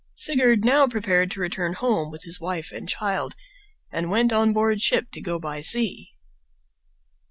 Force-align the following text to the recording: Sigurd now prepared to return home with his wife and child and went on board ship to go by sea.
Sigurd 0.15 0.65
now 0.65 0.87
prepared 0.87 1.29
to 1.29 1.39
return 1.39 1.73
home 1.73 2.09
with 2.09 2.23
his 2.23 2.41
wife 2.41 2.71
and 2.71 2.89
child 2.89 3.35
and 3.91 4.09
went 4.09 4.33
on 4.33 4.51
board 4.51 4.81
ship 4.81 5.11
to 5.11 5.21
go 5.21 5.37
by 5.37 5.61
sea. 5.61 6.09